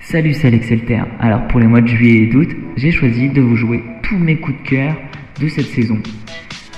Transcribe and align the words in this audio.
Salut, 0.00 0.34
c'est 0.34 0.52
Excelter. 0.52 1.02
Alors 1.20 1.46
pour 1.48 1.60
les 1.60 1.66
mois 1.66 1.80
de 1.80 1.86
juillet 1.86 2.24
et 2.24 2.26
d'août, 2.26 2.48
j'ai 2.76 2.90
choisi 2.90 3.28
de 3.28 3.40
vous 3.40 3.56
jouer 3.56 3.82
tous 4.02 4.16
mes 4.16 4.36
coups 4.40 4.56
de 4.62 4.68
cœur 4.68 4.96
de 5.40 5.48
cette 5.48 5.68
saison. 5.68 5.98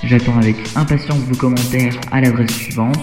J'attends 0.03 0.37
avec 0.37 0.55
impatience 0.75 1.19
vos 1.19 1.35
commentaires 1.35 1.95
à 2.11 2.21
l'adresse 2.21 2.51
suivante 2.51 2.99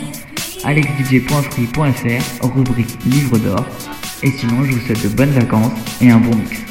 alexdj.free.fr, 0.64 2.46
rubrique 2.54 2.98
livre 3.06 3.38
d'or. 3.38 3.66
Et 4.22 4.30
sinon, 4.30 4.64
je 4.64 4.72
vous 4.72 4.80
souhaite 4.80 5.02
de 5.02 5.08
bonnes 5.08 5.30
vacances 5.30 5.72
et 6.00 6.10
un 6.10 6.18
bon 6.18 6.36
mix. 6.36 6.69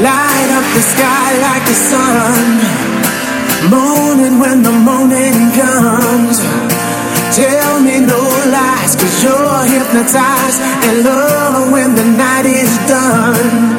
Light 0.00 0.50
up 0.56 0.66
the 0.72 0.80
sky 0.80 1.28
like 1.46 1.64
the 1.68 1.74
sun. 1.74 2.46
Morning 3.68 4.38
when 4.40 4.62
the 4.62 4.72
morning 4.72 5.36
comes. 5.52 6.40
Tell 7.36 7.80
me 7.80 8.00
no 8.00 8.20
lies, 8.48 8.96
cause 8.96 9.22
you're 9.22 9.64
hypnotized. 9.68 10.60
And 10.86 11.04
love 11.04 11.70
when 11.70 11.94
the 11.94 12.04
night 12.16 12.46
is 12.46 12.72
done. 12.88 13.76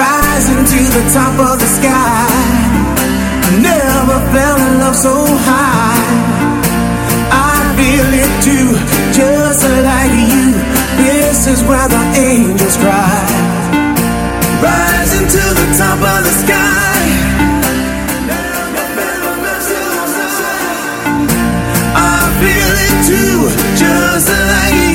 Rising 0.00 0.64
to 0.72 0.80
the 0.96 1.04
top 1.12 1.34
of 1.38 1.60
the 1.60 1.70
sky. 1.78 2.26
Never 3.60 4.18
fell 4.32 4.58
in 4.66 4.78
love 4.80 4.96
so 4.96 5.14
high. 5.46 6.08
I 7.30 7.54
feel 7.76 8.08
it 8.24 8.32
too, 8.42 8.68
just 9.12 9.62
like 9.84 10.12
you 10.32 10.77
this 10.98 11.46
is 11.46 11.62
where 11.62 11.88
the 11.88 12.02
angels 12.18 12.76
cry. 12.76 13.24
Rising 14.62 15.26
to 15.34 15.44
the 15.60 15.66
top 15.78 16.00
of 16.12 16.20
the 16.26 16.34
sky. 16.42 16.98
I 21.94 22.18
feel 22.40 22.72
it 22.86 22.96
too, 23.10 23.38
just 23.76 24.28
like. 24.28 24.87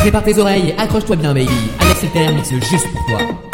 Prépare 0.00 0.22
tes 0.22 0.38
oreilles, 0.38 0.74
accroche-toi 0.78 1.16
bien, 1.16 1.34
baby. 1.34 1.48
Alex 1.80 2.04
Alter 2.04 2.32
mixe 2.32 2.50
juste 2.70 2.86
pour 2.92 3.06
toi. 3.06 3.47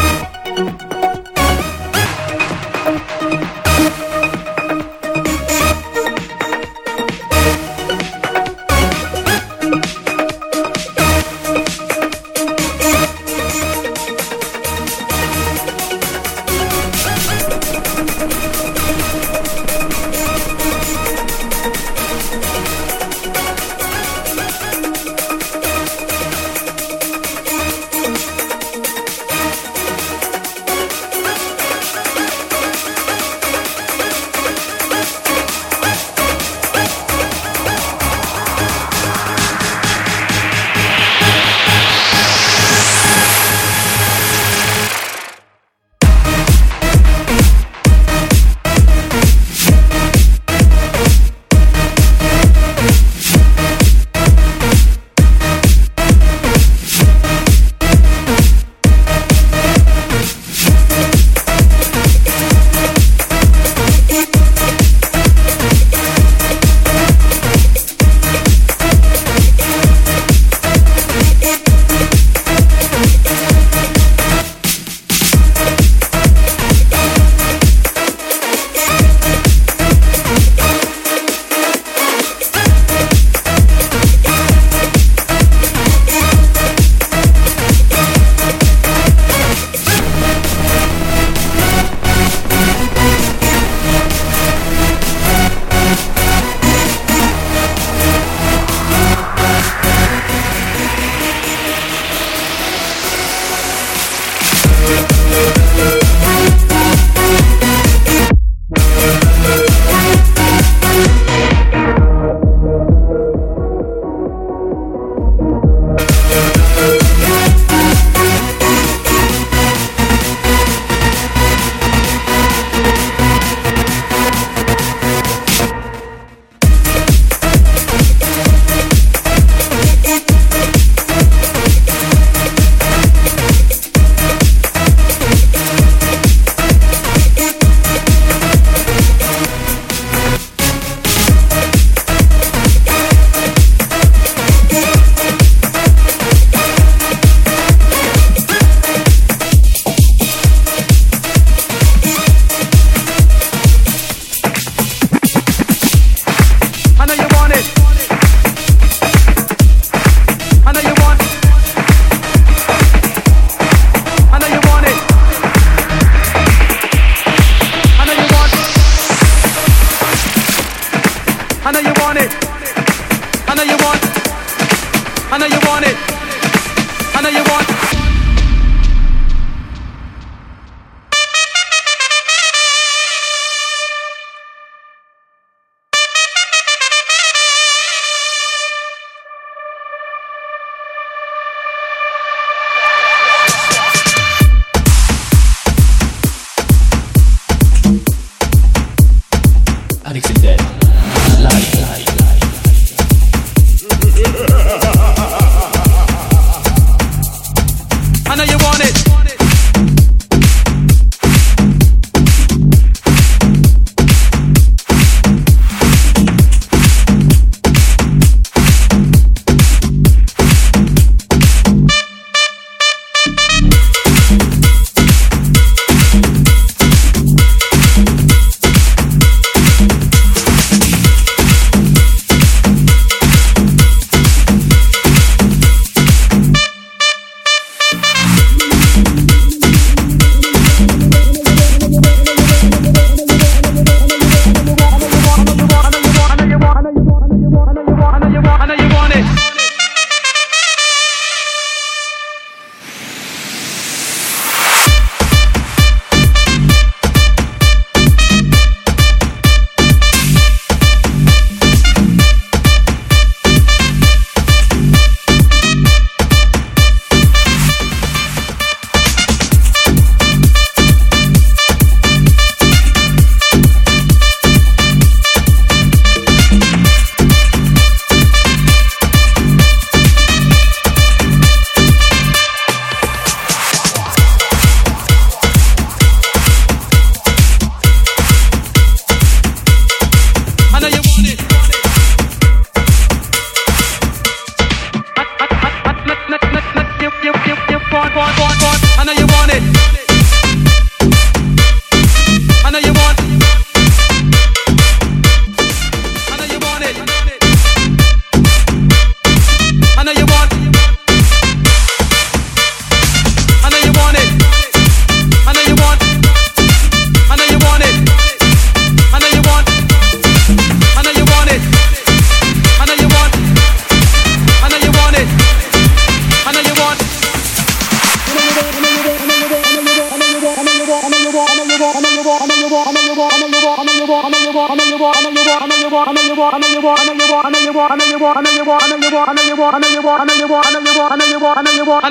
I 336.52 336.58
know 336.58 336.68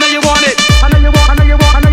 you 0.10 0.20
want 0.22 0.48
it. 0.48 1.93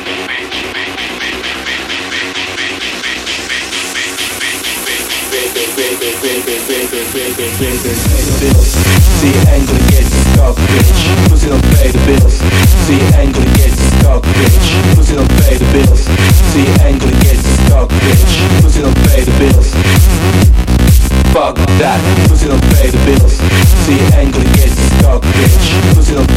See 9.21 9.37
angry 9.53 9.77
gets 9.93 10.09
stuck, 10.09 10.57
bitch. 10.57 11.05
Pay 11.77 11.91
the 11.91 12.01
bills. 12.07 12.41
See 12.81 12.97
stuck, 13.69 14.23
bitch. 14.33 14.73
Pay 15.37 15.57
the 15.61 15.67
bills. 15.71 16.01
See 16.49 16.65
stuck, 17.37 17.89
bitch. 17.89 18.41
Pay 19.05 19.21
the 19.21 19.31
bills. 19.37 19.69
Fuck 21.31 21.55
that. 21.77 22.01
Pay 22.73 22.89
the 22.89 22.97
bills. 23.05 23.37
See 23.85 24.01
stuck, 24.73 25.21
bitch. 25.21 25.67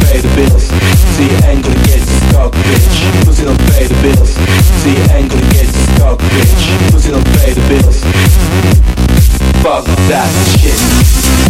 Pay 0.05 0.21
the 0.21 0.29
bills. 0.37 0.69
See 1.17 1.33
stuck, 2.05 2.53
bitch. 2.53 2.93
Pay 3.73 3.87
the 3.89 3.97
bills. 4.05 4.29
See 4.85 4.93
gets 5.51 5.73
stuck, 5.73 6.19
bitch. 6.19 6.63
Pussy 6.91 7.09
don't 7.09 7.25
pay 7.33 7.53
the 7.53 7.61
bills. 7.67 8.94
Fuck 9.63 9.85
that 10.07 10.29
shit. 10.59 11.45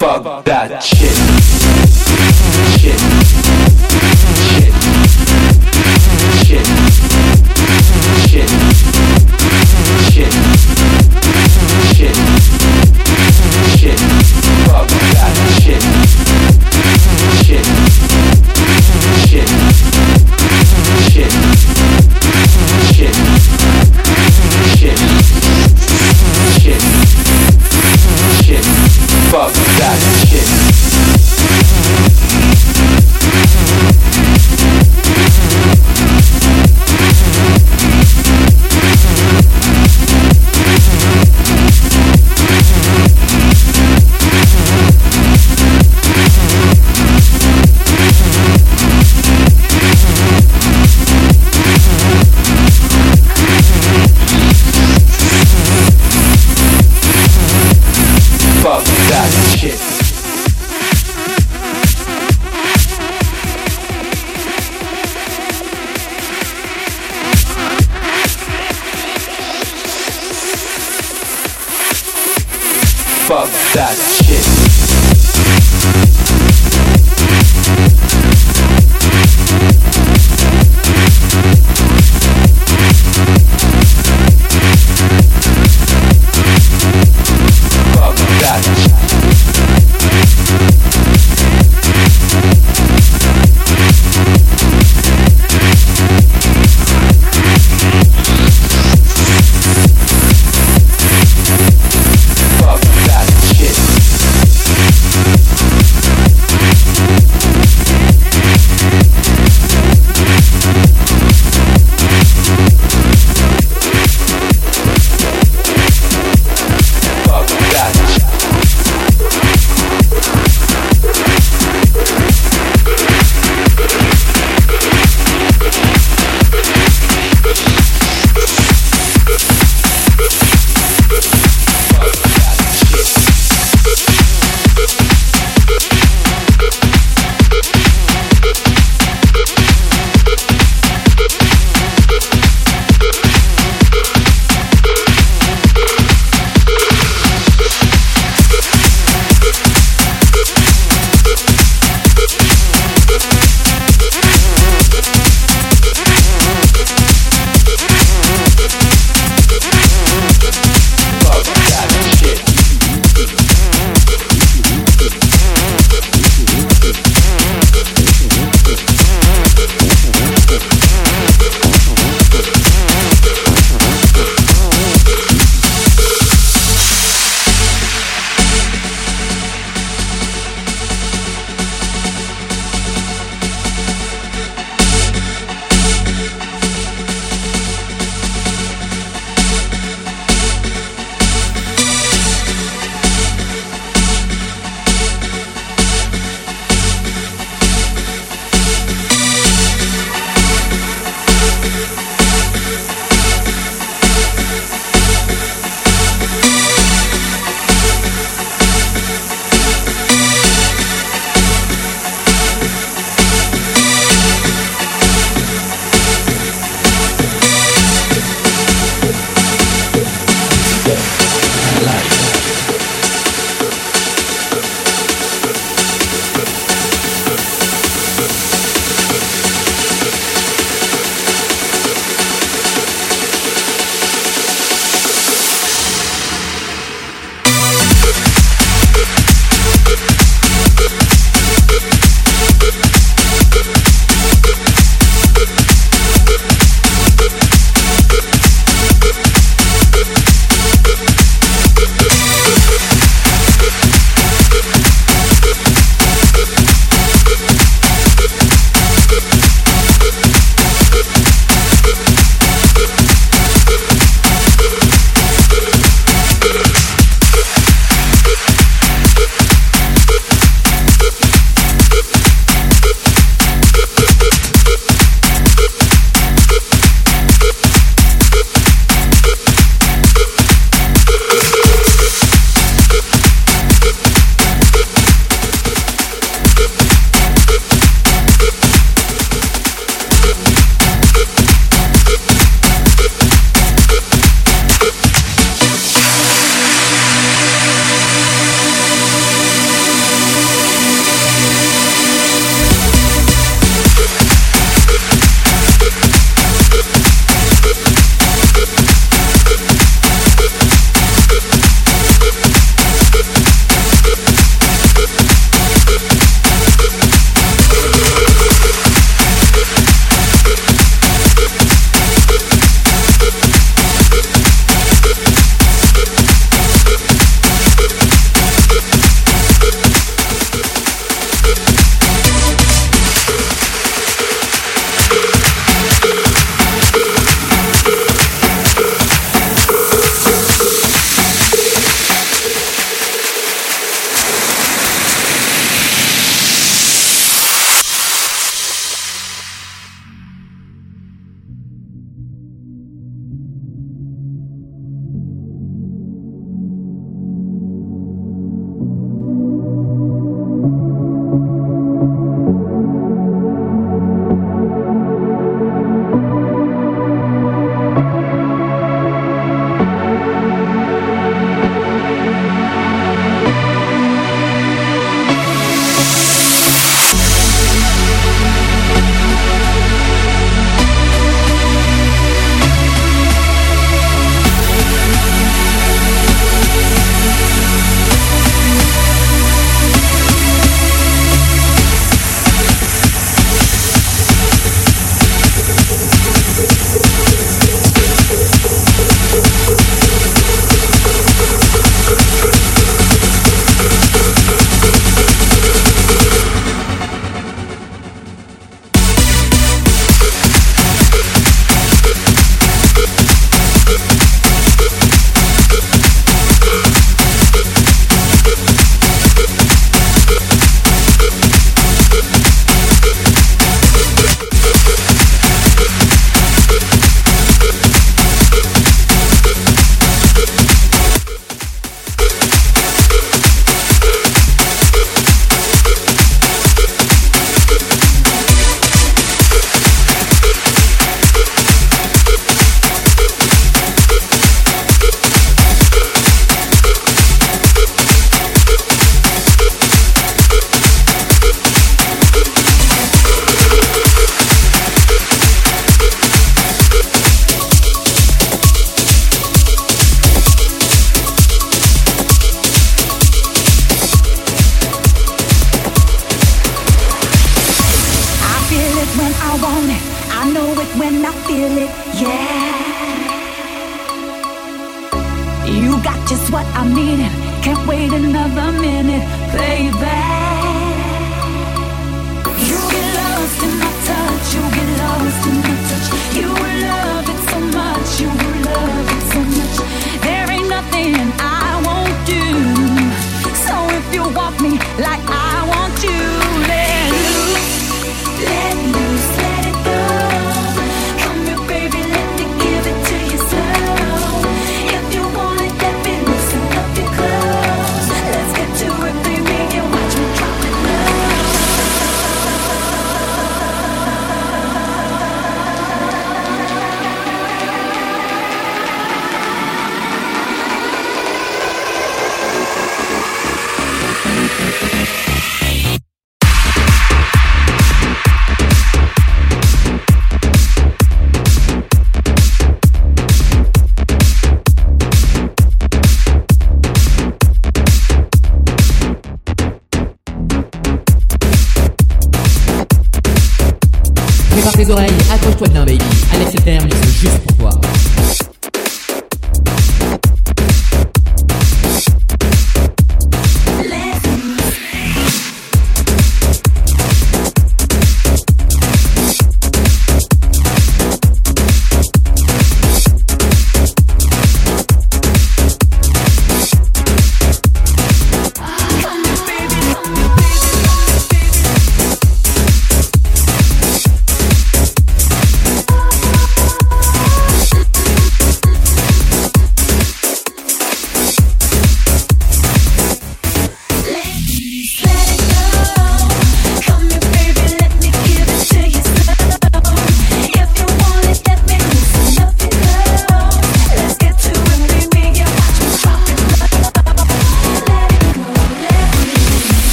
Fuck 0.00 0.44
that 0.44 0.82
shit. 0.82 1.12
Shit. 2.80 2.98
Shit. 4.48 4.72
Shit. 6.46 6.66
Shit. 8.26 8.48
Shit. 10.10 10.32
Shit. 11.94 12.39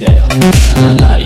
Down. 0.00 1.19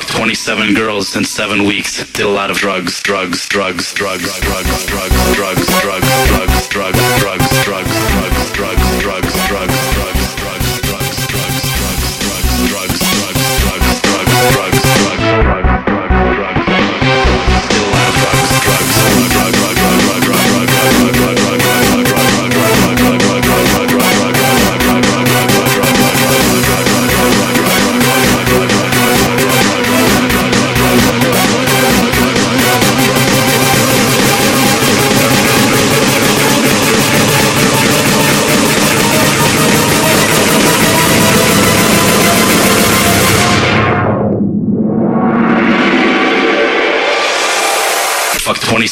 fucked 0.00 0.16
27 0.16 0.74
girls 0.74 1.16
in 1.16 1.24
seven 1.24 1.64
weeks. 1.64 2.04
Did 2.12 2.26
a 2.26 2.28
lot 2.28 2.50
of 2.50 2.56
drugs, 2.56 3.02
drugs, 3.02 3.48
drugs, 3.48 3.92
drugs, 3.94 4.38
drugs, 4.40 4.86
drugs, 4.86 5.34
drugs, 5.34 5.66
drugs, 5.74 6.06
drugs, 6.20 6.58
drugs, 6.78 6.98
drugs, 7.20 7.64
drugs, 7.64 7.64
drugs, 7.64 8.52
drugs, 8.52 9.02
drugs, 9.02 9.48
drugs. 9.48 9.87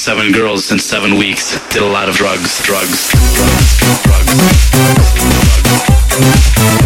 seven 0.07 0.31
girls 0.31 0.71
in 0.71 0.79
seven 0.79 1.17
weeks. 1.19 1.59
Did 1.71 1.83
a 1.83 1.85
lot 1.85 2.09
of 2.09 2.15
drugs, 2.15 2.63
drugs, 2.63 3.11
drugs, 3.11 3.77
drugs, 3.77 4.03
drugs. 4.05 4.37
drugs, 6.07 6.53
drugs. 6.55 6.86